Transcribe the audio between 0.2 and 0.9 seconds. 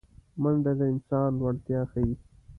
منډه د